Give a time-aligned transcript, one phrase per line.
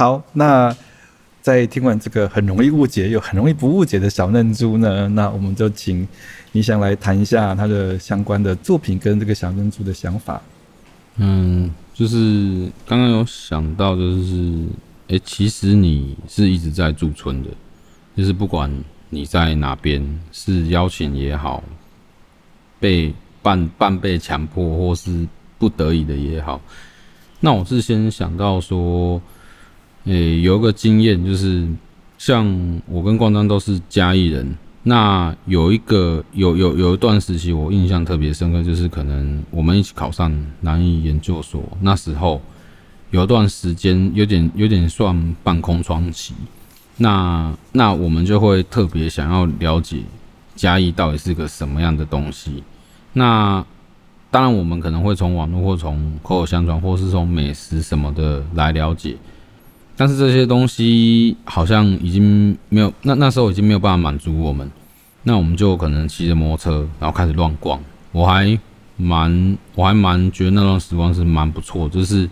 [0.00, 0.74] 好，那
[1.42, 6.08] 在听完这个很容易误解又很容易不误解的小嫩猪呢，那我们就请
[6.52, 10.40] 你想来谈一下他的相关的作品跟这个小嫩猪的想法。
[11.16, 14.64] 嗯，就是刚刚有想到，就是
[15.08, 17.50] 哎、其实你是一直在驻村的，
[18.16, 18.74] 就是不管
[19.10, 21.62] 你在哪边，是邀请也好，
[22.78, 26.58] 被半半被强迫或是不得已的也好，
[27.38, 29.20] 那我是先想到说。
[30.10, 31.68] 诶、有个经验就是，
[32.18, 34.56] 像我跟光章都是嘉义人。
[34.82, 42.42] 那有一个有有有一段时期，我印象特别深刻，就是可能我们一起考上南艺研究所，那时候
[43.12, 46.34] 有一段时间有点有点算半空窗期。
[46.96, 49.98] 那那我们就会特别想要了解
[50.56, 52.64] 嘉义到底是个什么样的东西。
[53.12, 53.64] 那
[54.28, 59.16] 当然，我们可能会从网络或从口口相传，或是从美食什么的来了解。
[60.00, 64.66] 但是这些东西好像已经没有，那那时候已经没有办法满足我们，
[65.24, 67.78] 那我们就可能骑着摩托车，然后开始乱逛。
[68.10, 68.58] 我还
[68.96, 72.26] 蛮，我还蛮觉得那段时光是蛮不错，就是，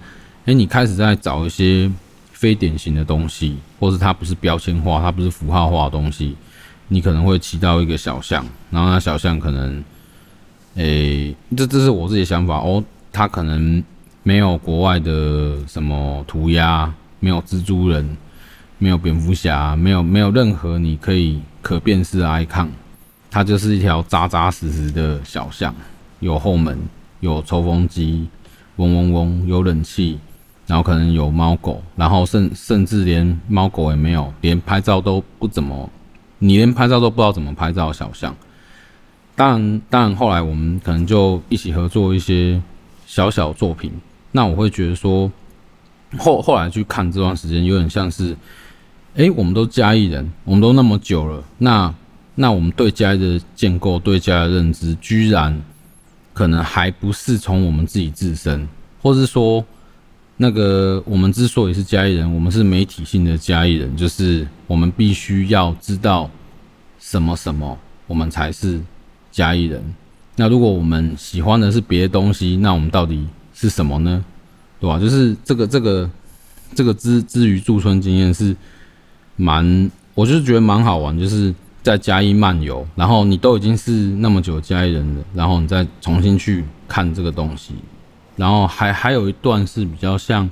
[0.47, 1.93] 诶，你开始在找一些
[2.33, 6.35] 非典型的东西，或是它不是标签化，它不是符号化的东西，
[6.89, 9.85] 你可能会骑到一个小巷，然后那小巷可能，
[10.77, 13.85] 诶，这这是我自己的想法哦，它可能
[14.23, 16.91] 没有国外的什么涂鸦。
[17.21, 18.17] 没有蜘蛛人，
[18.79, 22.69] 没有蝙蝠侠，没有没有任何你可以可辨识的 icon，
[23.31, 25.75] 它就是一条扎扎实实的小巷，
[26.21, 26.79] 有后门，
[27.19, 28.29] 有抽风机，
[28.77, 30.19] 嗡嗡嗡，有冷气，
[30.67, 35.91] 然后可能有猫狗，然后甚甚至连猫狗也没有，连拍照都不怎么，
[36.39, 38.33] 你连拍照都不知道怎么拍照的小巷。
[39.35, 42.63] 当然，当然后来我们可能就一起合作一些
[43.07, 43.91] 小小作品，
[44.31, 45.29] 那我会觉得说。
[46.17, 48.35] 后后来去看这段时间，有点像是，
[49.15, 51.95] 哎、我们都嘉义人，我们都那么久了，那
[52.37, 55.61] 那我们对嘉义的建构、对嘉义的认知，居然
[56.33, 58.67] 可能还不是从我们自己自身，
[59.03, 59.65] 或是说，
[60.37, 66.31] 那个我们之所以是嘉义人，我们是媒体性的嘉义人，就是我们必须要知道
[67.01, 67.77] 什么什么，
[68.07, 68.81] 我们才是
[69.31, 69.83] 嘉义人。
[70.37, 74.25] 那如果我们喜欢的是别的东西，那我们到底是什么呢？
[74.81, 74.99] 对吧？
[74.99, 76.11] 就是这个这个
[76.75, 78.55] 这个之之于驻村经验是
[79.37, 87.75] 蛮，我就是觉得蛮好玩，就是在嘉义漫游，然后你都已经是那么久嘉义人了，然后你再重新去看这个东西，
[88.37, 90.49] 然后还还有一段是比较像，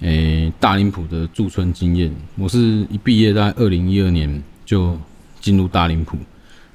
[0.00, 2.14] 诶、大林埔的驻村经验。
[2.36, 2.58] 我是
[2.90, 4.96] 一毕业在二零一二年就
[5.40, 6.16] 进入大林埔，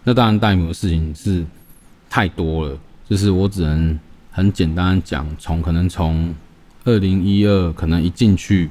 [0.03, 1.45] 那当然大林埔的事情是
[2.09, 2.77] 太多了，
[3.09, 3.97] 就是我只能
[4.33, 6.33] 很简单讲，从可能从
[6.85, 8.69] 二零一二可能一进去，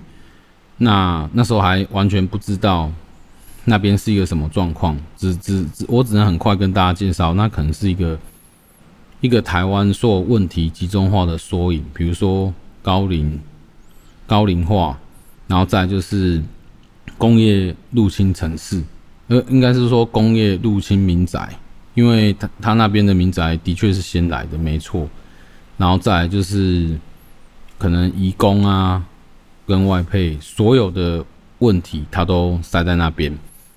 [0.78, 2.90] 那那时候还完全不知道
[3.64, 8.18] 那边是一个什么状况，只只只我只能很快跟大家介绍，那可能是一个
[9.20, 12.52] 一个台湾所有问题集中化的缩影，比如说
[12.82, 13.40] 高龄
[14.26, 14.98] 高龄化，
[15.46, 16.42] 然后再就是
[17.16, 18.82] 工业入侵城市，
[19.28, 21.48] 呃，应该是说工业入侵民宅，
[21.94, 25.08] 因为他他那边的民宅的确是先来的，没错，
[25.82, 26.96] 然后再来就是。
[27.78, 29.04] 可能移工啊，
[29.66, 31.24] 跟外配所有的
[31.58, 33.28] 问题，他都塞在那边。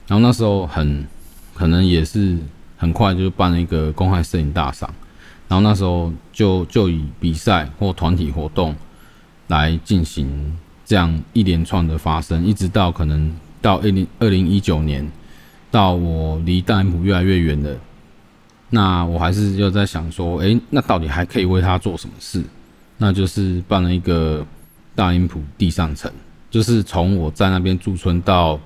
[0.06, 1.04] 然后那时候很
[1.56, 2.38] 可能也是
[2.78, 4.88] 很快就办了一个公害摄影大赏。
[5.48, 8.76] 然后那时候就就以比赛或团体活动
[9.48, 10.56] 来进行
[10.86, 15.12] 这样一连串的发生，一直到可能到二零二零一九年，
[15.72, 17.76] 到我离大林埔越来越远了。
[18.70, 22.44] 那我还是又在想说，哎，那到底还可以为他做什么事？
[22.98, 24.46] 那就是办了一个
[24.96, 26.12] 大英普地上城，
[26.50, 28.60] 就是从我在那边驻村到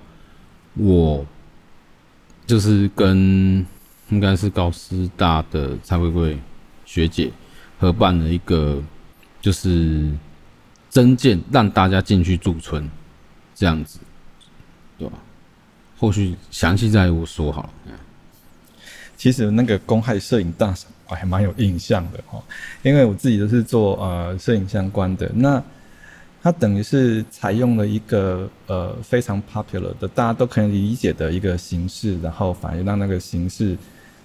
[0.76, 1.26] 我，
[2.48, 3.66] 就是跟
[4.10, 6.40] 应该是高师大的蔡桂桂
[6.86, 7.32] 学姐
[7.80, 8.82] 合办了一个，
[9.42, 10.12] 就是
[10.90, 12.90] 增建让大家进去驻村
[13.54, 14.00] 这样子，
[14.98, 15.14] 对吧？
[15.98, 17.70] 后续详细再我说好了。
[19.20, 20.90] 其实那个公害摄影大赏。
[21.12, 22.40] 我还蛮有印象的哈，
[22.84, 25.60] 因为我自己都是做呃摄影相关的，那
[26.40, 33.76] 它等于是采用了一个呃非常 popular 的大家都可以理解的一个形式，然后反而让那个形式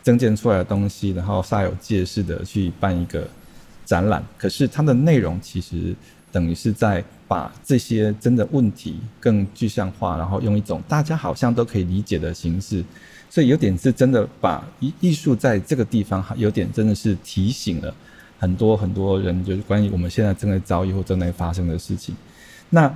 [0.03, 3.27] 增建出来的东西，然后煞有介事的去办一个
[3.87, 4.23] 展览。
[4.37, 5.95] 可是它的内容其实
[6.35, 12.85] 等于是在把这些真的问题更具象化，然后用一种大家好像都可以理解的形式。
[13.31, 17.95] 所以有点是真的把艺艺术在这个地方，有点真的是提醒了
[18.41, 22.17] 很多很多人，就是关于我们现在正在遭遇或正在发生的事情。
[22.71, 22.93] 那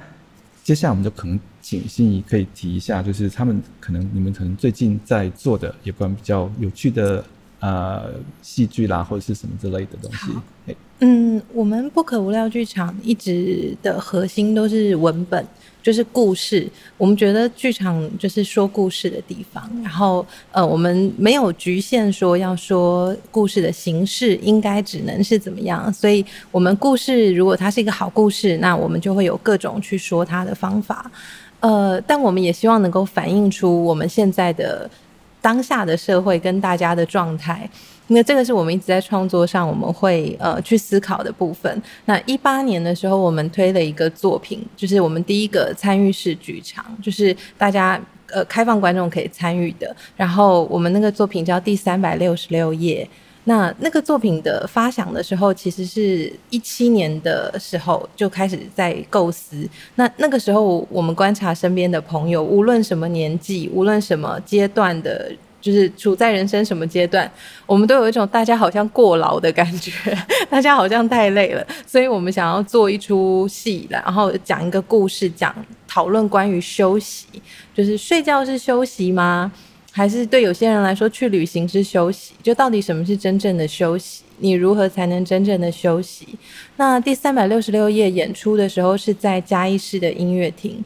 [0.65, 7.25] 接下来我们就可能请心怡可以提一下，就是他们可能你们可能最近在做的，有关比较有趣的
[7.61, 8.11] 呃
[8.43, 10.75] 戏剧啦，或者是什么之类的东西。
[11.01, 15.47] 嗯，我们不可无聊剧场一直的核心都是文本。
[15.81, 16.69] 就是故事，
[16.99, 19.71] 我们觉得剧场就是说故事的地方。
[19.83, 25.91] 然后，呃，我们没有局限说要说故事的形式应该只能是怎么样。
[25.91, 31.11] 所以，我们故事如果它是一个好故事，那我们就会有各种去说它的方法。
[31.61, 34.91] 呃，但我们也希望能够反映出我们现在的
[35.41, 37.69] 当下的社会跟大家的状态。
[38.09, 41.83] 那这个是我们一直在创作上我们会呃去思考的部分。
[42.07, 48.01] 那一八年的时候，我们推了一个作品，就是我们第一个参与式剧场，就是大家
[48.31, 49.95] 呃开放观众可以参与的。
[50.17, 53.07] 然后我们那个作品叫《第三百六十六页》。
[53.49, 59.69] 那那个作品的发想的时候，其实是一七年的时候就开始在构思。
[59.97, 65.33] 那那个时候，我们观察身边的朋友，无论什么年纪，无论什么阶段的。
[65.61, 67.29] 就是处在人生什么阶段，
[67.67, 69.93] 我们都有一种大家好像过劳的感觉，
[70.49, 75.53] 大家好像太累了，所以我们想要做一出戏，然后讲一个故事，讲
[75.89, 77.27] 讨论关于休息，
[77.75, 79.51] 就是睡觉是休息吗？
[79.91, 82.35] 还是对有些人来说去旅行是休息？
[82.43, 84.23] 就到底什么是真正的休息？
[84.39, 86.29] 你如何才能真正的休息？
[86.77, 90.85] 那第三百六十六页演出的时候是在嘉义市的音乐厅。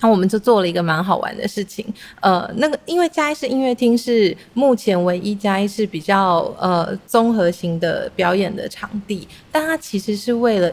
[0.00, 1.86] 那我们就做了一个蛮好玩的事情，
[2.20, 10.70] 呃，那个因为嘉义市音乐厅是目前唯一嘉义市比较呃综合型的表演的场地，但它其实是为了。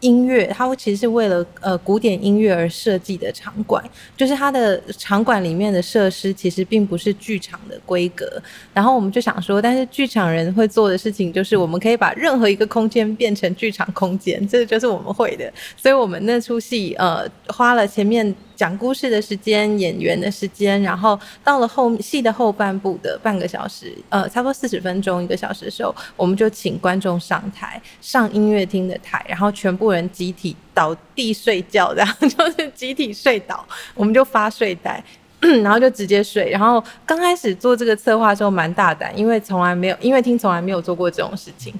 [0.00, 3.82] 音乐，它其实是为了呃古典音乐而设计的场馆，
[4.16, 8.40] 就是它的场馆里面的设施其实并不是剧场的规格。
[8.72, 15.52] 然后我们就想说，但是剧场人会做的事情就是，我们可以把任何一个空间变成剧场空间，这个就是我们会的。
[15.76, 18.34] 所以我们那出戏呃花了前面。
[18.58, 33.64] 讲故事的时间，演员的时间，然后到了后戏的后半部的半个小时，呃，差不多四十分钟一个小时的时候，我们就请观众上台，上音乐厅的台，然后全部人集体倒地睡觉，这样 就是集体睡倒，
[33.94, 35.00] 我们就发睡袋，
[35.62, 36.50] 然后就直接睡。
[36.50, 41.72] 然后刚开始做这个策划的时候蛮大胆，因为从来没有音乐厅从来没有做过这种事情。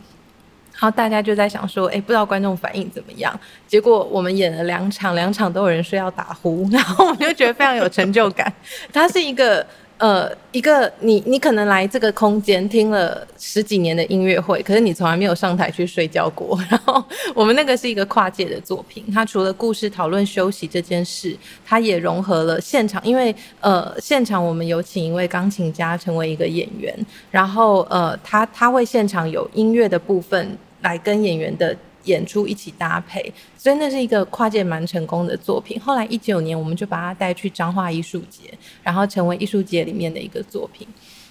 [0.80, 3.38] 然后大家就在想说，哎，不知道观众反应怎么样？
[3.66, 8.52] 结果我们演了两场，两场都有人说要打呼， 然后我们就觉得非常有成就感。
[8.92, 9.66] 它是一个
[9.98, 16.56] 呃，一个你你可能来这个空间听了十几年的音乐会，可是你从来没有上台去睡觉过。
[16.70, 17.04] 然后
[17.34, 21.36] 我们那个是一个跨界的作品，它除了故事讨论休息这件事，
[21.66, 26.96] 它也融合了现场，因为呃，现场我们有请一位钢琴家成为一个演员，
[27.32, 30.56] 然后呃，他他会现场有音乐的部分。
[30.80, 35.80] 来跟演员的演出一起搭配，所以那是一个跨界蛮成功的作品。
[35.80, 40.86] 后来一九年，我们就把它带去彰化艺术节，然后成为艺术节里面的一个作品。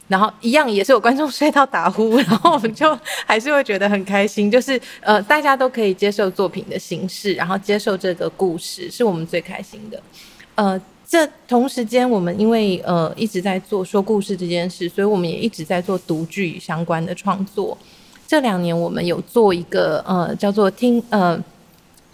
[0.08, 10.02] 然后一样也是有观众睡到打呼，然后我们就还是会觉得很开心，就是呃大家都可以接受作品的形式，然后接受这个故事，是我们最开心的。
[10.56, 17.78] 呃，这同时间我们因为呃一直在做说故事这件事，所以我们也一直在做独剧相关的创作。
[18.28, 21.42] 这两年我们有做一个呃叫做听呃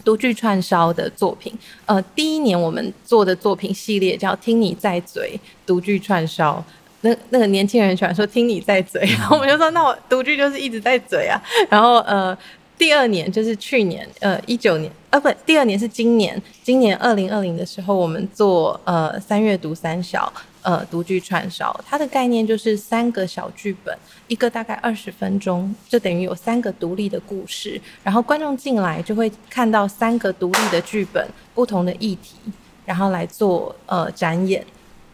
[0.06, 1.52] 独具串烧的作品，
[1.88, 6.64] 呃第一年我们做的作品系列叫听你在嘴独具串烧，
[7.02, 12.38] 那那个年轻人喜欢说听你在嘴，然后我们就说那我独具就是一直在嘴啊， 然后呃
[12.78, 20.32] 第二年就是去年呃一九年呃不第二年是今年今年二零二零的时候我们做呃三月读三小。
[20.64, 23.94] 呃，独剧串烧，它的概念就是三个小剧本，
[24.28, 32.38] 一个大概二十分钟，就等于有三个独立的故事，然后观众进来就会看到三个独立的剧本，不同的议题，
[32.86, 34.66] 然后来做呃展演，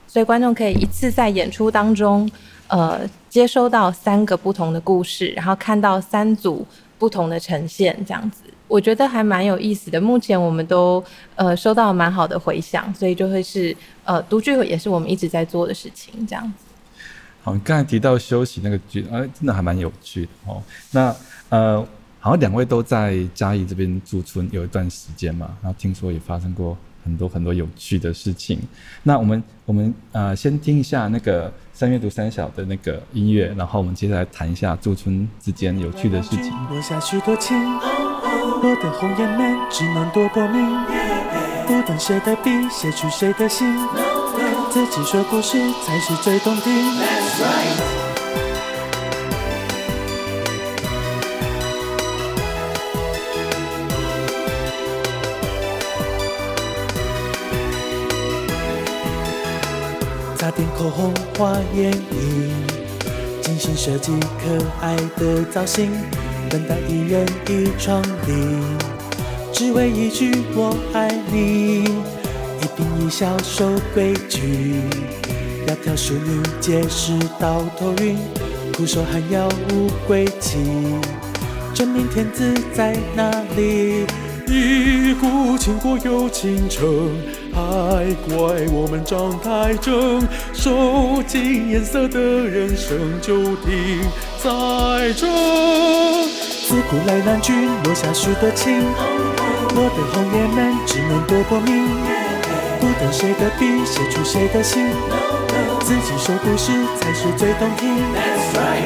[0.08, 2.30] 所以观众可以一次在演出当中，
[2.68, 6.64] 呃，接收到三个不同的故事，然后看到三组
[7.00, 8.44] 不同的呈现，这样子。
[8.70, 11.04] 我觉得还蛮有意思的，目前我们都
[11.36, 16.66] 呃收到蛮好的回响，所以就会是呃读剧也是我们一直在做的事情，这样子。
[17.42, 20.62] 好，你刚才提到休息那个剧，呃，真的还蛮有趣的哦。
[20.92, 21.16] 那
[21.50, 21.80] 呃，
[22.20, 28.60] 好像两位都在嘉义这边驻村有一段时间嘛，然后听说也发生过很多很多有趣的事情。
[29.02, 36.52] 那我们我们呃先听一下那个三月读三小的那个音乐，然后我们接下来谈一下驻村之间有趣的事情。
[38.62, 40.62] 我的红颜们只能多薄命，
[41.66, 43.74] 不等谁的笔写出谁的心，
[44.70, 47.99] 自己说故事才是最动听。
[60.40, 62.54] 擦点口红，画眼影，
[63.42, 65.92] 精心设计可爱的造型，
[66.50, 68.64] 等待一人一窗里，
[69.52, 74.76] 只为一句我爱你，一颦一笑守规矩，
[75.68, 78.18] 窈窕淑女，皆是到头晕，
[78.78, 80.58] 苦守寒窑无归期，
[81.74, 84.06] 真命天子在哪里？
[84.48, 87.12] 一顾倾国有倾城，
[88.28, 88.36] 怪
[88.72, 90.22] 我们长太正，
[90.54, 94.02] 受尽颜色的人生就停
[94.42, 95.28] 在这。
[96.68, 98.82] 自古来郎君落下许多情，
[99.76, 101.88] 落得红颜们只能躲过命。
[102.80, 104.86] 不等谁的笔，写出谁的心，
[105.82, 107.98] 自己说故事才是最动听。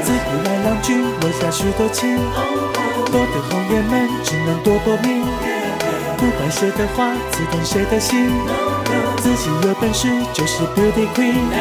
[0.01, 5.52] 自古来郎君落下许多情，落得红颜们只能躲过命。
[6.23, 8.29] 不管谁的话，刺痛谁的心，
[9.17, 11.51] 自己有本事就是 Beauty Queen。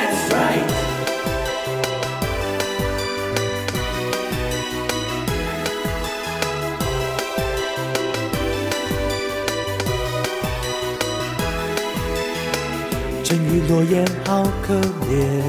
[13.25, 14.75] 沉鱼落雁好可
[15.11, 15.43] 怜，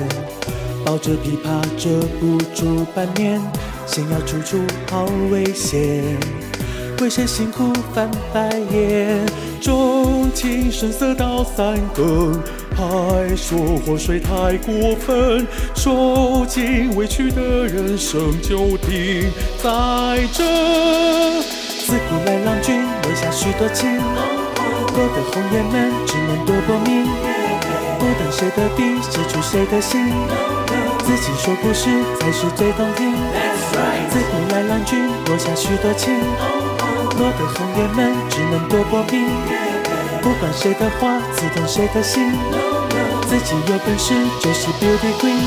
[0.84, 3.40] 抱着琵琶遮不住半面，
[3.86, 4.58] 想要处处
[4.90, 6.18] 好危险。
[7.02, 9.26] 为谁辛苦翻白眼？
[9.62, 12.34] 钟情声色到三更，
[12.76, 15.46] 还说祸水太过分。
[15.76, 19.30] 受尽委屈的人生就停
[19.62, 19.70] 在
[20.32, 20.44] 这。
[21.86, 27.06] 自古来郎君落下许多情，落得红颜们只能多薄命。
[28.00, 30.14] 不等谁的笔，写出谁的心，
[31.06, 33.14] 自己说故事才是最动听。
[34.10, 36.14] 自古来郎君落下许多情。
[37.18, 39.26] 落的红颜们只能多薄命，
[40.22, 42.32] 不管谁的话刺痛谁的心，
[43.28, 45.38] 自己有本事就是 Beauty Queen。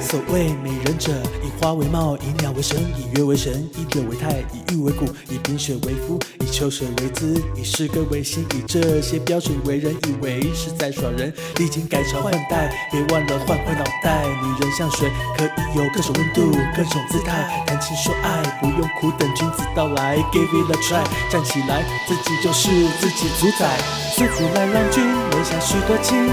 [0.00, 11.30] 所谓美人者，以花为貌，以鸟为神，以月为神，以酒为态，以玉为骨，以冰雪为肤，以秋水为姿，以诗歌为心，以这些标准为人，以为是在耍人。
[11.56, 14.24] 历经改朝换代，别忘了换回脑袋。
[14.26, 17.62] 女人像水，可以有各种温度，各种姿态。
[17.66, 20.16] 谈情说爱，不用苦等君子到来。
[20.32, 23.76] Give it a try，站起来，自己就是自己主宰。
[24.16, 26.26] 自古来郎君留下许多情，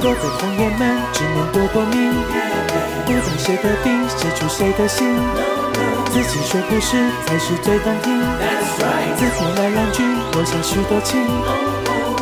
[0.00, 2.57] 多嘴红颜们只能多薄命。
[3.08, 3.88] 不管谁的笔，
[4.18, 5.16] 写出谁的心，
[6.12, 8.20] 自己说故事才是最动听。
[9.16, 11.18] 自古来两句落下许多情，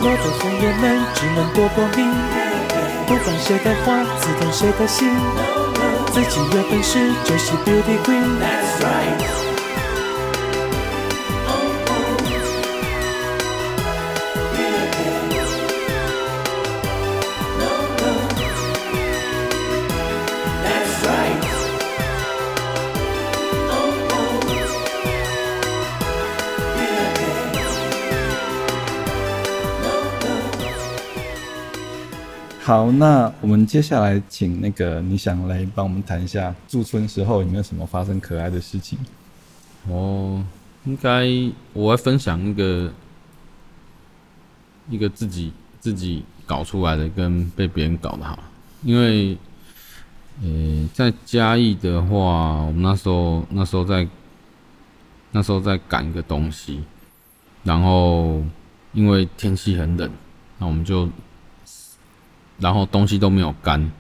[0.01, 2.07] 我的红颜们只能躲过命。
[3.05, 5.11] 不管谁的话，刺痛谁的心，
[6.13, 9.46] 自己有本事就是 Beauty Queen。
[32.67, 38.99] 好，那我们接下来请那个你想来帮我们谈一下驻村时候有没有什么发生可爱的事情？
[39.89, 40.45] 哦，
[40.85, 41.29] 应该
[41.73, 42.93] 我会分享一个
[44.91, 48.37] 一个自己自己搞出来的跟被别人搞的哈，
[48.83, 49.39] 因为
[50.43, 54.09] 呃、在嘉义的话，我们那时候那时候在
[55.31, 56.83] 那时候在赶一个东西，
[57.63, 58.43] 然后
[58.93, 60.11] 因为天气很冷，
[60.59, 61.09] 那我们就。
[62.59, 63.93] 然后东西都没有干，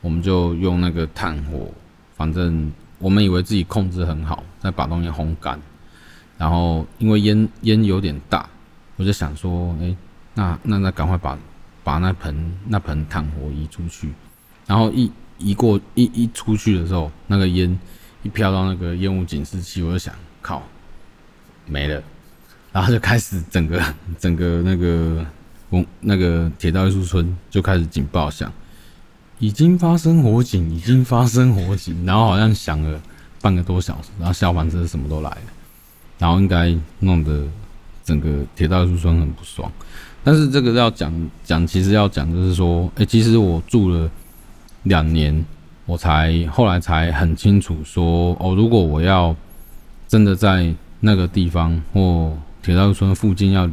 [0.00, 1.70] 我们就用那个炭火，
[2.16, 5.60] 反正我们以为自己控制很好，再把东西烘干。
[6.38, 8.48] 然后因为烟烟有点大，
[8.96, 9.94] 我就想说，哎，
[10.32, 11.38] 那那那赶快把
[11.84, 14.10] 把那盆那盆炭火移出去。
[14.66, 17.78] 然后一移过一一出去的时候，那个烟
[18.22, 20.62] 一飘到那个烟雾警示器，我就想，靠，
[21.66, 22.02] 没了。
[22.72, 23.82] 然后就开始整个
[24.18, 25.26] 整个那个。
[25.70, 28.52] 公那个铁道艺术村就开始警报响，
[29.38, 33.00] 已经发生火警，已经发生火警，然后好像响了
[33.40, 35.42] 半个多小时，然后消防车什么都来了，
[36.18, 37.44] 然后应该弄得
[38.04, 39.70] 整个铁道艺术村很不爽。
[40.24, 44.10] 但是这个要讲讲，其实要讲就是说，哎、其实我住了
[44.82, 45.44] 两年，
[45.86, 49.36] 我才后来才很清楚说，哦，如果我要
[50.08, 53.70] 真的在那个地方或铁道村附近要。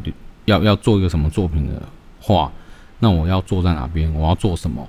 [0.48, 1.82] 要要做一个什么作品的
[2.20, 2.50] 话，
[2.98, 4.12] 那我要坐在哪边？
[4.14, 4.86] 我要做什么？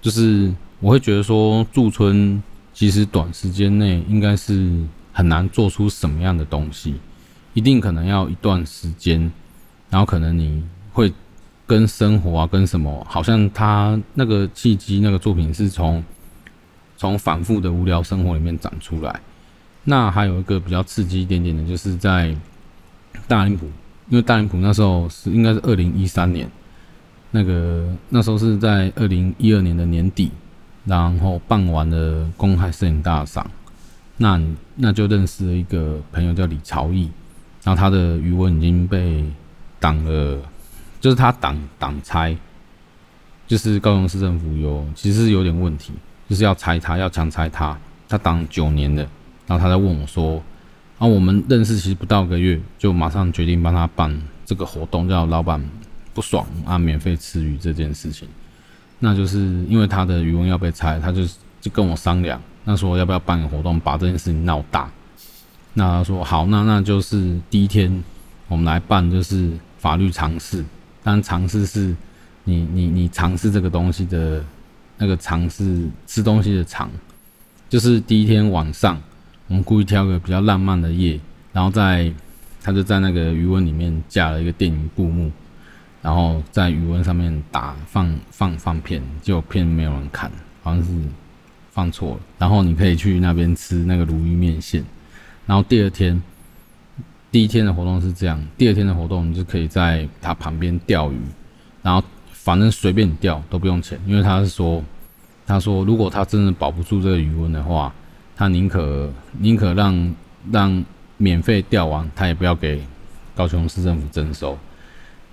[0.00, 2.42] 就是我会觉得说，驻村
[2.72, 4.82] 其实短时间内应该是
[5.12, 6.94] 很难做出什么样的东西，
[7.52, 9.30] 一定可能要一段时间，
[9.90, 11.12] 然后可能你会
[11.66, 16.02] 跟生活啊，跟什么，好像他那个契机，那个作品是从
[16.96, 19.20] 从反复的无聊生活里面长出来。
[19.84, 22.34] 那还有一个比较刺激一点点的，就是在
[23.28, 23.68] 大林埔，
[24.08, 26.48] 因为大林埔那时候是应该是二零一三年，
[27.30, 30.30] 那个那时候是在二零一二年的年底，
[30.84, 33.50] 然后办完了公开摄影大赏，
[34.16, 34.40] 那
[34.76, 37.10] 那就认识了一个朋友叫李朝义，
[37.62, 39.24] 然后他的余文已经被
[39.80, 40.38] 挡了，
[41.00, 42.36] 就是他挡挡拆，
[43.46, 45.92] 就是高雄市政府有其实是有点问题，
[46.28, 49.06] 就是要拆他，要强拆他，他挡九年的。
[49.46, 50.42] 然后他在问我说
[50.98, 55.60] ：“啊，我们认识其实不到个月，就马上决定帮他办这个活动，叫老板
[56.14, 58.28] 不爽啊，免费吃鱼这件事情。
[59.00, 61.22] 那就是因为他的鱼翁要被拆，他就
[61.60, 64.88] 就跟我商量，那说要不要办个活动，把这件事情闹大。
[65.74, 68.02] 那他说好，那那就是第一天
[68.46, 70.64] 我们来办，就是法律尝试，
[71.02, 71.94] 但尝试是
[72.44, 74.44] 你你你尝试这个东西的
[74.96, 76.88] 那个尝试吃东西的尝，
[77.68, 78.96] 就是第一天晚上。”
[79.48, 81.20] 我们故意挑个比较浪漫的夜，
[81.52, 82.10] 然后在
[82.62, 85.30] 他就在那个鱼塭里面架了一个电影布幕，
[86.00, 90.32] 然后在鱼塭上面打放放放片，结果片没有人看，
[90.62, 90.90] 好像是
[91.70, 92.20] 放错了。
[92.38, 94.82] 然后你可以去那边吃那个鲈鱼面线。
[95.44, 96.22] 然后第二天，
[97.30, 101.18] 第一天的活动是这样，第二天的活动你就可以在他旁边钓鱼，
[101.82, 104.82] 然后反正随便你钓都不用钱，因为他是说，
[105.46, 107.92] 他说如果他真的保不住这个鱼塭的话。
[108.36, 110.14] 他宁可宁可让
[110.50, 110.84] 让
[111.16, 112.82] 免费钓完，他也不要给
[113.34, 114.58] 高雄市政府征收。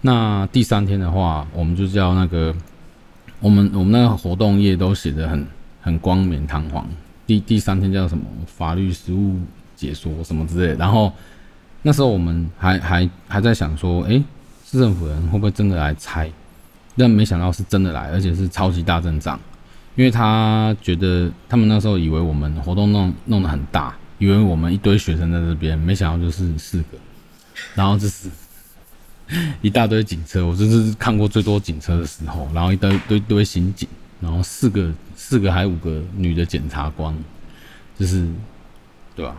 [0.02, 2.56] 那第三天的话，我们就叫那个
[3.40, 5.48] 我们我们那个活动页都写的很
[5.82, 6.88] 很冠冕堂皇。
[7.28, 9.40] 第第三天叫什么法律实务
[9.76, 10.76] 解说什么之类。
[10.78, 11.12] 然后
[11.82, 14.24] 那时候我们还还还在想说，诶，
[14.66, 16.30] 市政府人会不会真的来拆？
[16.98, 19.40] 但没想到是真的来，而且是超级大阵仗。
[20.02, 26.98] 因为他觉得他们那时候以为我们活动弄弄得很大，以为我们一堆学生在这边，没想到就是四个，
[27.76, 28.28] 然后就是
[29.62, 33.88] 一大堆警车，我这是看过最多警车的时候，然后一堆堆堆刑警，
[34.20, 37.16] 然后四个四个还五个女的检察官，
[38.00, 38.28] 就是
[39.16, 39.38] 对吧？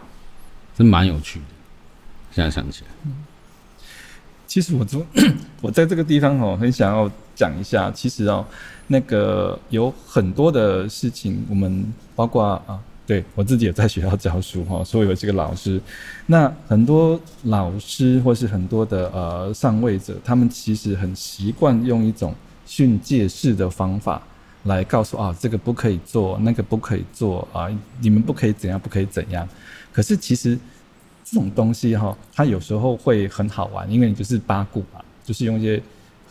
[0.77, 1.45] 真蛮有趣的，
[2.31, 3.11] 现在想起来。
[4.47, 5.05] 其实我做
[5.61, 8.45] 我在这个地方哦，很想要讲一下，其实哦。
[8.89, 15.81] 那个有很多的事情，我们包括啊，对我自己也在学校教书哈， 所以有这个老师。
[16.27, 22.35] 那很多老师或是很多的呃上位者，他们其实很习惯用一种
[22.67, 24.21] 训诫式的方法
[24.65, 27.69] 来告诉啊，这个不可以做，那个不可以做啊，
[28.01, 29.49] 你们不可以怎样，不可以怎样。
[29.91, 30.59] 可是其实
[31.25, 35.83] 这种东西哈，它有时候会很好玩，因为你就是八股嘛，就是用一些。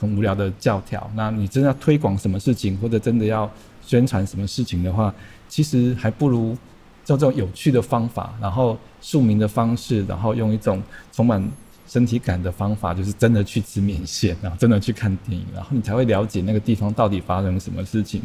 [0.02, 3.50] 很无聊的教条，那你真的要推广什么事情，或者真的要
[3.86, 5.14] 宣传什么事情的话，
[5.48, 6.58] 其实还不如
[7.06, 11.48] 叫这种有趣的方法，然后庶民的方式，然后用一种充满
[11.88, 18.24] 身体感的方法，就是真的去吃面线，然后真的去看电影，然后你才会了解那个地方到底发生了什么事情。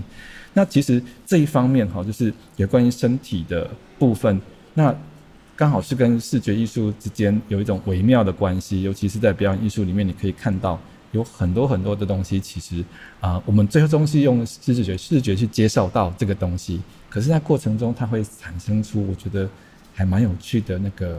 [0.54, 4.40] 那其实这一方面哈，就是有关于身体的部分，
[4.72, 4.94] 那
[5.54, 10.80] 刚好是跟视觉艺术之间有一种微妙的关系，尤其是在表演艺术里面，你可以看到。
[11.12, 12.80] 有很多很多的东西，其实
[13.20, 19.48] 啊、呃，我们最后东西用视觉视觉去接受到这个东西，可是，在过程中，它会产生出我觉得
[19.94, 21.18] 还蛮有趣的那个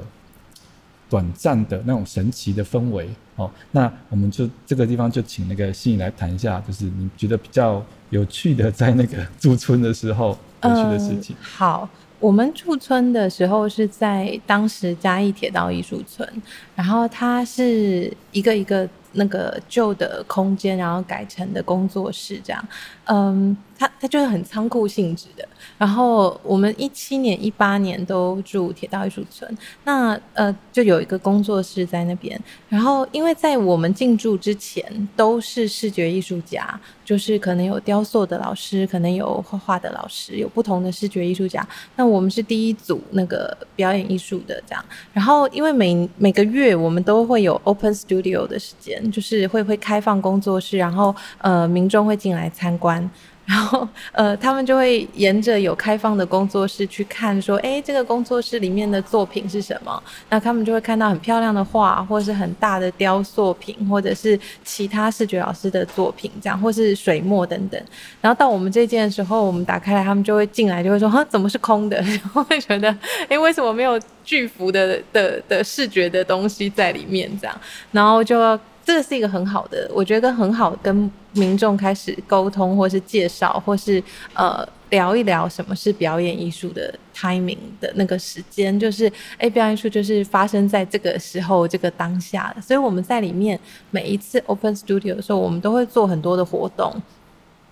[1.10, 3.50] 短暂的那种神奇的氛围哦。
[3.72, 11.36] 那我们就这个地方就请那个心怡来谈一下，就是你觉得比较有趣的，在那个驻村的时候有趣的事情。
[11.36, 16.30] 嗯、好，我们驻村的时候是在当时嘉义铁道艺术村，
[16.76, 18.88] 然后它是一个一个。
[19.18, 22.68] 那个旧的空间，然后改成的工作室，这样，
[23.06, 25.48] 嗯，它它就是很仓库性质的。
[25.78, 32.40] 然后我们一七年、一八年都住铁道艺术村，那呃就有一个工作室在那边。
[32.70, 41.68] 然后因为在我们进驻之前都是视觉艺术家，就是可能有雕塑的老师，可能有画画的老师，有不同的视觉艺术家。
[41.96, 44.84] 那我们是第一组那个表演艺术的这样。
[45.14, 53.08] 然后因为每每个月我们都会有 open studio 的时间，就是会会开放工作室，然后呃民众会进来参观。
[53.48, 60.04] 然后，呃，他们就会沿着有开放的工作室去看，说，哎，这个工作室里面的作品是什么？
[60.30, 67.82] 那他们就会看到很漂亮的画，或是很大的雕塑品，或者是其他视觉老师的作品，这样，或是水墨等等。
[68.20, 71.96] 然后到我们这件的时候，我们打开来，他们就会进来，就会说，哈，怎么是空的？
[72.04, 72.94] 然后会觉得，
[73.30, 77.32] 哎，为什么没有巨幅的的的视觉的东西在里面？
[77.40, 77.58] 这样，
[77.94, 78.60] 然后就。
[78.88, 92.62] 这是一个很好的，我觉得很好跟民众开始沟通，或是介绍，或是呃聊一聊什么是表演艺术的 timing 的那个时间，就是哎，表演艺术就是发生在这个时候，这个当下的。
[92.62, 93.60] 所以我们在里面
[93.92, 96.94] 每一次 open studio 的时候，我们都会做很多的活动，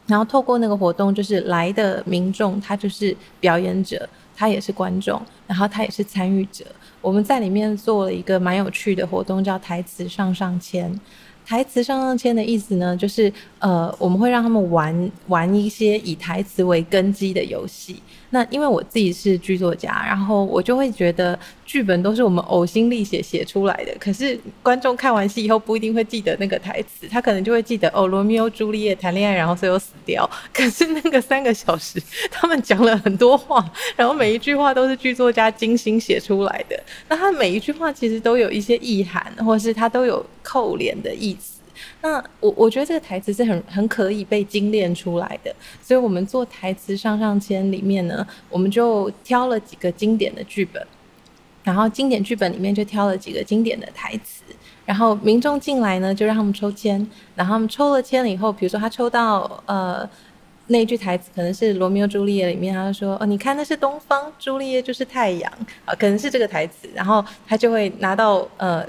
[0.08, 6.66] 然后透过那个活动，就是来的民众他就是表演者，他也是观众，然后他也是参与者。
[7.02, 11.00] 我们在里面做了一个蛮有趣的活动，叫台词上上签。
[11.46, 18.02] 台词上上签的意思呢，就是呃，我们会让他们玩玩一些以台词为根基的游戏。
[18.36, 23.96] 那因为我自己是剧作家，然后我就会觉得剧本都是我们呕心沥血写出来的。
[23.98, 30.30] 可是观众看完戏以后不一定会记得那个台词，他可能就会记得哦，罗密欧朱丽叶谈恋爱，然后最后死掉。
[30.54, 31.98] 可是那个三个小时，
[32.30, 36.78] 他们讲了很多话，然后每一句话都是剧作家精心写出来的。
[37.08, 41.55] 那他每一句话其实都有一些意涵，或是他都有扣连的意思。
[42.02, 50.86] 那我我觉得这个台词是很很可以被精炼出来的，所以我们做台词上上签里面呢，我们就挑了几个经典的剧本，
[51.64, 54.44] 然后经典剧本里面就挑了几个经典的台词，
[54.86, 60.08] 然后民众进来呢就让他们抽签，然后他们抽了签了以后，比如说他抽到呃
[60.68, 65.52] 那句台词可能是罗密欧朱丽叶里面，他就说哦，你看那是东方，朱丽叶就是太阳。
[65.86, 68.86] 啊，可能是这个台词，然后他就会拿到呃。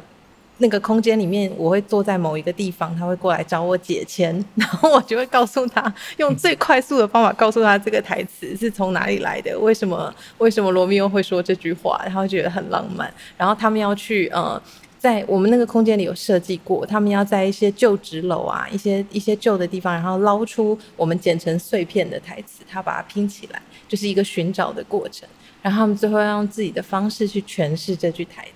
[0.59, 13.13] 那个空间里面，我会坐在某一个地方，他会过来找我解签， 然后我就会告诉他，用最快速的方法告诉他这个台词是从哪里来的，为什么为什么罗密欧会说这句话，然后觉得很浪漫。
[13.37, 14.61] 然后他们要去呃，
[14.99, 25.29] 在我们那个空间里有设计过，他们要在一些旧纸篓啊，一些一些旧的地方，然后捞出我们剪成碎片的台词，他把它拼起来，就是一个寻找的过程。
[25.61, 28.56] 然后他们最后要用自己的方式去诠释这句台词。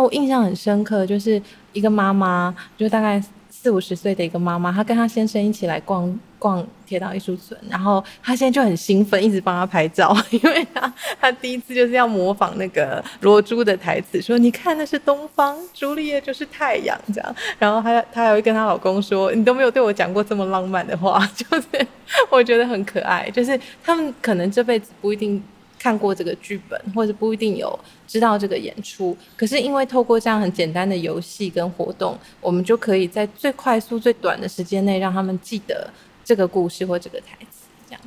[0.00, 1.40] 我印象很深刻，就是
[1.72, 21.86] 一个妈妈，就大概四五十岁的一个妈妈，她跟她先生一起来逛逛铁道艺术村，然后她现在就很兴奋，一直帮她拍照， 因为她她第一次就是要模仿那个罗珠的台词，说你看那是东方，朱丽叶就是太阳这样，然后她她还会跟她老公说，你都没有对我讲过这么浪漫的话， 就是
[22.30, 25.42] 我觉得很可爱，就是他们可能这辈子不一定。
[25.78, 35.88] 看过这个剧本，或者不一定有知道这个演出，可是因为透过这样很简单的游戏跟活动，我们就可以在最快速、最短的时间内让他们记得
[36.24, 37.68] 这个故事或这个台词。
[37.88, 38.00] 这样。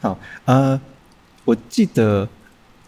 [0.00, 0.80] 好，呃，
[1.44, 2.26] 我记得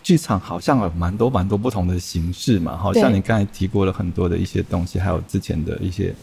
[0.02, 6.14] 剧场好像有蛮多蛮多不同的形式嘛，好像你刚才提过了很多的一些东西，还有之前的一些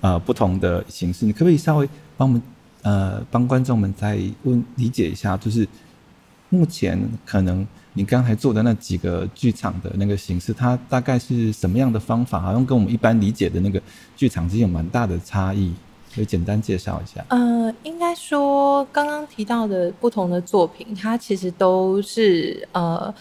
[0.00, 2.42] 呃不同的形式，你可不可以稍微帮我们
[2.82, 5.66] 呃帮观众们再问理解一下，就是。
[6.52, 12.38] 目前可能你刚才做的那几个剧场的那个形式，它大概是什么样的方法？
[12.38, 13.80] 好像跟我们一般理解的那个
[14.14, 15.72] 剧场之间有蛮大的差异，
[16.14, 17.24] 可以简单介绍一下。
[17.30, 23.12] 呃，应该说刚刚提到的不同的作品，它其实都是呃，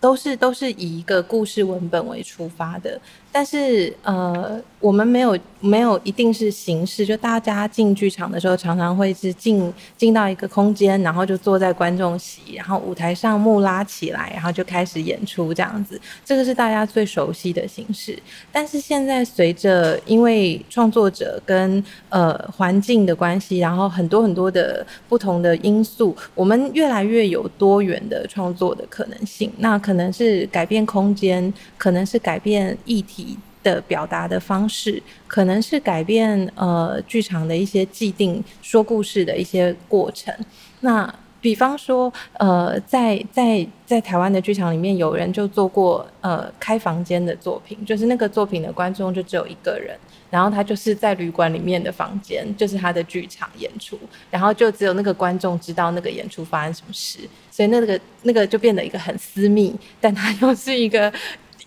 [0.00, 3.00] 都是都是以一个故事文本为出发的。
[3.30, 16.00] 但是呃，我们没有没有一定是形式，就大家进剧场的时候，常常会是进进到一个空间，然后就坐在观众席，然后舞台上幕拉起来，然后就开始演出这样子。
[16.24, 18.18] 这个是大家最熟悉的形式。
[18.50, 29.52] 但是现在随着因为创作者跟呃环境的关系，然后很多很多的不同的因素，我们越来越有多元的创作的可能性。
[29.58, 33.27] 那可能是改变空间，可能是改变议题。
[33.74, 40.34] 的表达的方式，可能是改变呃剧场的一些既定说故事的一些过程。
[40.80, 49.96] 那比方说，呃，在在在台湾的剧场里面，有人就做过呃开房间的作品，就是那个作品的观众就只有一个人，
[50.30, 53.96] 然后他就是在旅馆里面的房间，就是他的剧场演出，
[54.30, 57.20] 然后就只有那个观众知道那个演出发生什么事，
[57.52, 61.12] 所以那个那个就变得一个很私密，但他又是一个。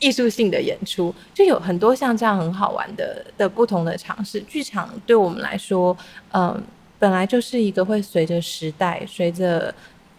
[0.01, 4.41] 艺术性的演出就有很多像这样很好玩的的不同的尝试。
[4.41, 5.95] 剧场对我们来说，
[6.33, 6.61] 嗯、
[6.97, 9.73] 本来就是一个会随着时代、随着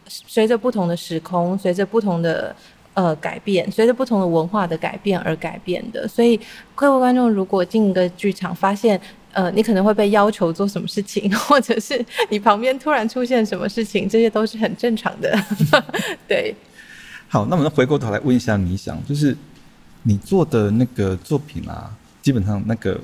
[0.06, 2.54] 随着不同的时空、随着不同的
[2.94, 6.06] 呃改变、随着不同的文化的改变而改变的。
[6.06, 6.38] 所以
[6.76, 9.00] 各位观众，如果进一个剧场，发现
[9.32, 15.36] 呃你可能会被要求做什么事情， 或者是你旁边突然出现什么事情，这些都是很正常的。
[16.28, 16.54] 对。
[17.28, 19.36] 好，那我们回过头来问一下你想，就是。
[20.02, 23.00] 你做的那个作品啊，基本上那个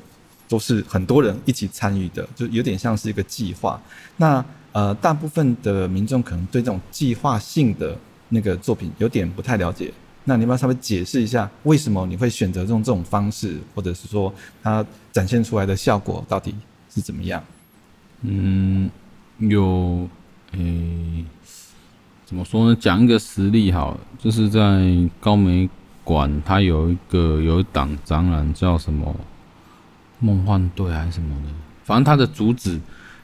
[0.48, 3.80] 都是很多人一起参与的，就有点像是一个计划。
[4.16, 7.96] 那呃，大部分的民众可能对这种计划性的
[8.28, 9.92] 那个作品有点不太了解。
[10.24, 14.32] 那你要不要稍微解释一下，为什么你会选择用这种方式，或者是说
[14.62, 16.54] 它展现出来的效果到底
[16.90, 17.42] 是怎么样？
[18.22, 18.90] 嗯，
[19.38, 20.06] 有，
[20.52, 21.24] 诶、
[22.26, 22.76] 怎么说呢？
[22.78, 24.60] 讲一个实例好，就是在
[25.18, 25.68] 高美
[26.08, 29.14] 馆，它有一个有一档展览叫什么
[30.20, 31.48] “梦幻队”还是什么的，
[31.84, 32.80] 反正它的主旨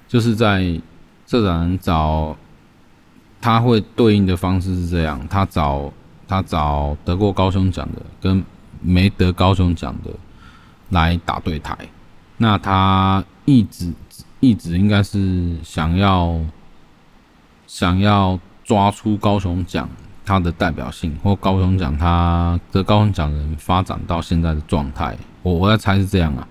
[0.06, 0.78] 就是在
[1.26, 2.36] 这展找，
[3.40, 5.90] 他会对应的方式是这样，他找
[6.28, 8.44] 他找得过高雄奖的跟
[8.82, 10.10] 没得高雄奖的
[10.90, 11.74] 来打对台，
[12.36, 13.90] 那他一直。
[14.40, 16.38] 一直应该是想要
[17.66, 19.88] 想要抓出高雄奖
[20.24, 25.16] 它的代表性，或高雄奖它的高雄奖人发展到现在的状态。
[25.42, 26.46] 我我在猜是这样啊。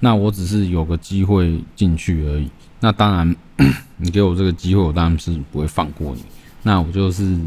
[0.00, 2.50] 那我只是有个机会进去而已。
[2.80, 3.36] 那当然，
[3.98, 6.24] 你给我这个机会，我当然是不会放过你。
[6.62, 7.38] 那我就是，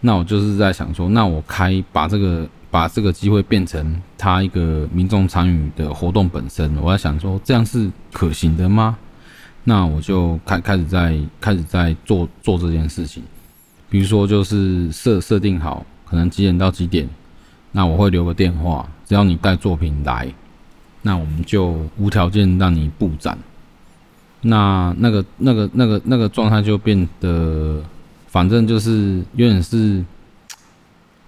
[0.00, 2.48] 那我就是在想说，那我开把这个。
[2.70, 8.98] 把这个机会变成他一个民众参与的活动本身，我在想说这样是可行的吗？
[9.62, 13.22] 那我就开开始在开始在做做这件事情，
[13.94, 17.08] 比如说就是设设定好可能几点到几点，
[17.70, 20.26] 那我会留个电话，只要你带作品来，
[21.02, 23.38] 那我们就无条件让你布展。
[24.40, 27.80] 那那个那个那个那个状态就变得，
[28.26, 30.04] 反正就是有点是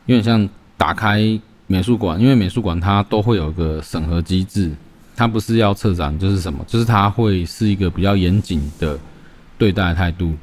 [0.06, 0.48] 有点像。
[0.78, 4.70] 打开美术馆，因为美术馆它都会有个审核机制，
[5.14, 8.98] 它不是要策展就是什么，就是它会是一个比较严谨的
[9.56, 10.34] 对待态度。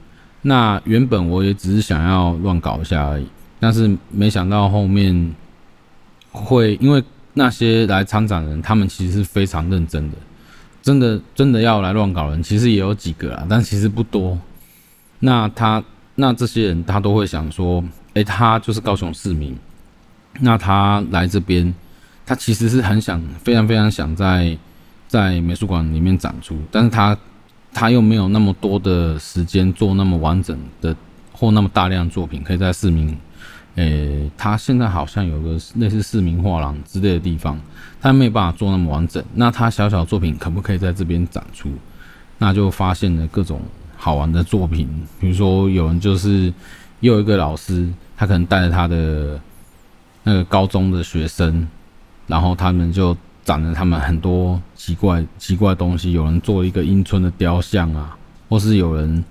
[0.44, 3.28] 那原本我也只是想要乱搞一下而已，
[3.60, 5.34] 但是没想到后面
[6.32, 7.04] 会，因为
[7.34, 10.18] 那些来参展的人，他们其实是非常认真的，
[10.82, 14.38] 真的真的要来乱搞人，其实也有几个啊，但其实不多。
[15.20, 15.84] 那他
[16.16, 19.58] 那这些人他都会想说，诶、他就是高雄市民。
[20.40, 21.74] 那他来这边，
[22.26, 24.58] 他其实是很想，非常非常想在
[25.08, 27.16] 在美术馆里面展出，但是他
[27.74, 30.96] 他又没有那么多的时间做那么完整的
[31.32, 33.18] 或那么大量作品，可以在市民，
[33.76, 37.60] 诶、他现在好像有个类似市民画廊之类的地方，
[38.02, 39.24] 他没有办法做那么完整。
[39.34, 41.70] 那他小小作品可不可以在这边展出？
[42.38, 43.62] 那就发现了各种
[43.98, 44.88] 好玩的作品，
[45.20, 46.54] 比如说有人就是
[47.00, 49.40] 又有一个老师，他可能带着他的。
[50.26, 51.68] 那个高中的学生，
[52.28, 56.12] 然后他们就展了他们很多奇怪奇怪的东西。
[56.12, 58.18] 有人做一个樱村的雕像啊，
[58.50, 59.24] 或是有人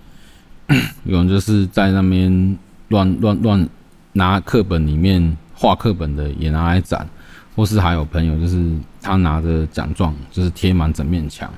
[1.05, 3.69] 有人就是在那边乱乱乱
[4.13, 7.09] 拿课本里面画课本的也拿来展，
[7.55, 11.51] 或是还有朋友就是他拿着奖状就是贴满整面墙。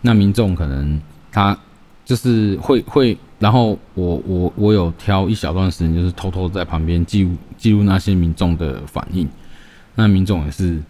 [0.00, 1.00] 那民众可能
[1.32, 1.56] 他
[2.04, 3.18] 就是会会。
[3.40, 9.28] 然后我我我有挑一小段时间，就是偷偷在旁边记录记录那些民众的反应。
[9.94, 10.80] 那民众也是，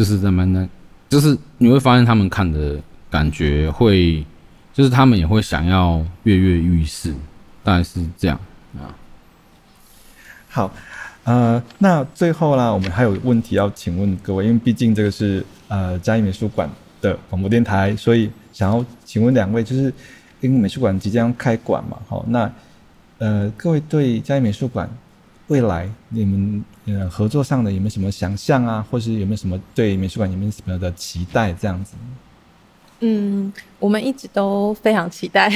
[0.00, 0.66] 就是在那那，
[1.10, 4.24] 就是你会发现他们看的感觉会，
[4.72, 7.12] 就是他们也会想要跃跃欲试，
[7.62, 8.40] 大概是这样
[8.78, 8.88] 啊。
[10.48, 10.72] 好，
[11.24, 16.66] 呃，那最后啦，我们还有问题要请问各位，因为毕竟这个是呃嘉义美术馆
[17.02, 19.92] 的广播电台，所以想要请问两位，就是。
[20.42, 22.50] 因为美术馆即将开馆嘛，好，那
[23.18, 24.88] 呃，各位对嘉义美术馆
[25.50, 31.96] 未来你们呃合作上的有没有什么想象啊，或是有没有什么对美术馆有没有什么的期待这样子？
[33.00, 35.50] 嗯，我们一直都非常期待。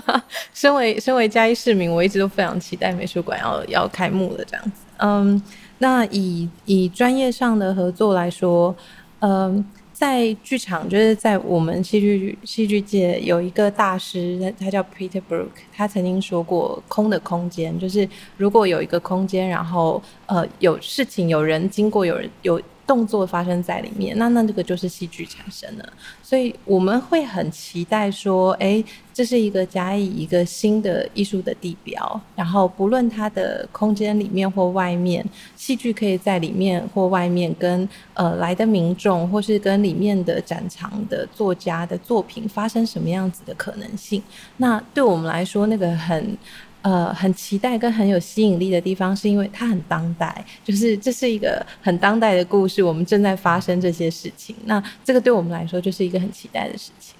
[0.52, 4.72] 身为身为嘉义市民，我一直都非常期待美术馆要要开幕了这样子。
[4.98, 5.42] 嗯，
[5.78, 8.76] 那以以专业上的合作来说，
[9.20, 9.64] 嗯。
[9.98, 22.62] 在剧场，就是在我们戏剧戏剧界有一个大师，他叫 Peter Brook，他曾经说过，空的空间就是如果有一个空间，然后呃有事情、有人经过、有人有。
[22.88, 35.22] 动作发生在里面，那那这个就是戏剧产生了，所以我们会很期待说，哎、这是一个嘉义一个新的艺术的地标，然后不论它的空间里面或外面，
[35.54, 44.22] 戏剧可以在里面或外面跟呃来的民众，或是跟里面的展场的作家的作品发生什么样子的可能性，
[44.56, 46.36] 那对我们来说，那个很。
[46.82, 54.54] 呃，很期待跟很有吸引力的地方，是因为它很当代，就是这是一个很当代的故事，我们正在发生这些事情。
[54.64, 57.14] 那这个对我们来说，就是一个很期待的事情。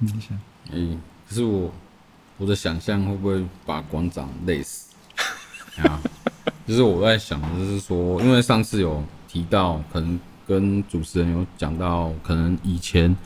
[0.00, 0.38] 嗯，想，
[0.70, 1.72] 哎，可是我
[2.36, 4.94] 我的想象会不会把馆长累死
[5.82, 6.00] 啊？
[6.66, 13.16] 就是我在想就是说，因为上次有提到，可能跟主持人有讲到，可能以前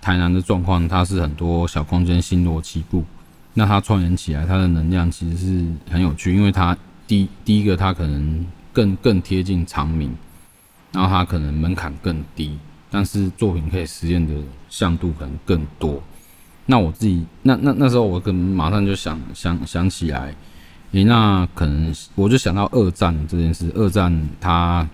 [0.00, 3.04] 台南的状况，它是很多小空间星罗棋布。
[3.54, 10.12] 那它串联起来，它的能量其实是很有趣，因为它第第一个，它可能更更贴近常民，
[10.92, 12.58] 然后它可能门槛更低，
[12.90, 14.34] 但是作品可以实验的
[14.68, 16.02] 向度可能更多。
[16.66, 20.34] 那我自己那那那时候我可能马上就想想想起来，
[20.92, 23.70] 诶、那可能我就想到二战这件事。
[23.74, 24.88] 二战它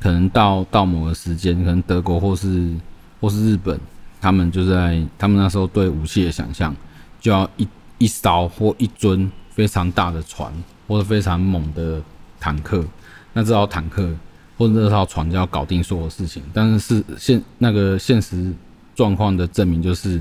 [0.00, 2.74] 可能到到某个时间，可能德国或是
[3.20, 3.80] 或是日本，
[4.20, 6.74] 他们就在他们那时候对武器的想象，
[7.20, 7.66] 就要一
[7.98, 10.52] 一艘或一尊非常大的船，
[10.86, 12.02] 或者非常猛的
[12.38, 12.84] 坦克。
[13.32, 14.14] 那这艘坦克
[14.56, 16.42] 或者这艘船就要搞定所有事情。
[16.52, 18.52] 但是是现那个现实
[18.94, 20.20] 状况的证明就是。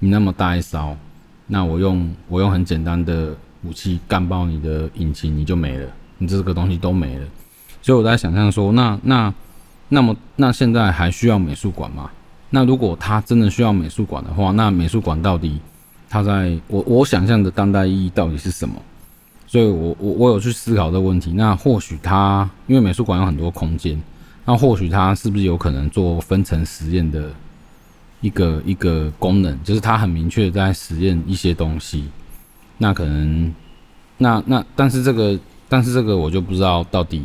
[0.00, 0.96] 你那么大一艘，
[1.48, 7.26] 那我用我用很简单的武器干爆你的引擎，你就没了，你这个东西都没了。
[7.82, 9.34] 所以我在想象说，那那
[9.88, 12.08] 那么那现在还需要美术馆吗？
[12.50, 15.58] 那如果他真的需要美术馆的话，那美术馆到底
[16.08, 18.74] 它在我我想象的当代意义到底是什么？
[19.46, 21.32] 所以我我我有去思考这个问题。
[21.32, 24.00] 那或许它因为美术馆有很多空间，
[24.44, 27.30] 那或许它是不是有可能做分层实验的？
[28.20, 32.08] 一个一个功能，就是它很明确在实验一些东西，
[32.78, 33.54] 那可能，
[34.16, 37.22] 那那但是这个但是这个我就不知道到底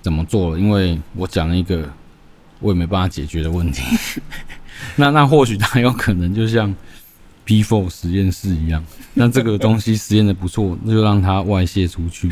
[0.00, 1.88] 怎么做了，因为我讲了一个
[2.60, 3.82] 我也没办法解决的问题。
[4.94, 6.72] 那那或许它有可能就像
[7.46, 12.28] P4 实验室一样，那这个东西实验的不错， 那就让它外泄出去，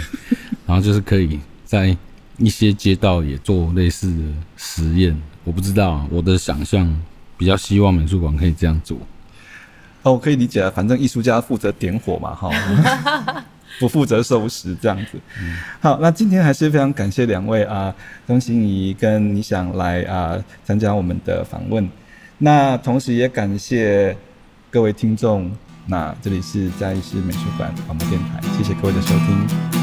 [0.66, 1.96] 然后就是可以在
[2.38, 4.22] 一些街道也做类似的
[4.56, 5.16] 实验。
[5.44, 6.94] 我不知道啊，我的想象。
[7.36, 8.96] 比较希望美术馆可以这样做。
[10.02, 12.48] 哦，我可以理解啊，反正艺术家负责点火嘛，哈，
[13.80, 15.20] 不负责收拾这样子。
[15.42, 17.92] 嗯、好，那今天还是非常感谢两位啊，
[18.24, 21.86] 钟欣怡跟倪想来啊参加我们的访问。
[22.38, 24.16] 那同时也感谢
[24.74, 25.48] 各位听众。
[25.86, 29.73] 那这里是嘉义市美术馆广播电台，谢谢各位的收听。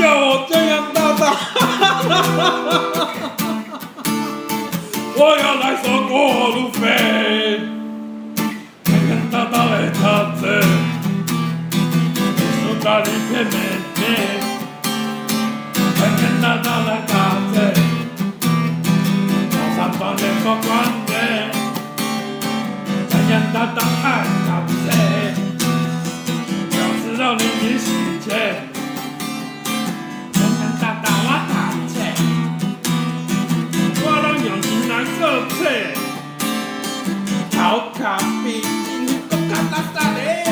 [0.00, 1.22] 叫我这样大大，
[5.14, 6.10] 我要来说过
[6.56, 6.80] 路费。
[8.84, 10.00] 江洋大大的车
[10.40, 10.42] 子，
[11.70, 11.78] 艺
[12.56, 13.54] 术家的片面
[13.96, 14.00] 面。
[15.96, 17.12] 江洋大大的车
[17.52, 17.54] 子，
[19.52, 20.68] 高山方面过关
[21.06, 21.10] 的。
[23.08, 24.06] 江洋大大爱
[27.20, 27.92] 少年也喜
[28.24, 28.30] 见，
[30.32, 31.52] 红红大大我大
[31.86, 31.94] 切，
[34.02, 35.20] 我拢用钱来做
[35.58, 35.60] 切，
[37.50, 37.58] 头
[37.92, 37.98] 壳
[38.42, 38.88] 皮筋
[39.28, 40.49] 骨甲拉萨咧。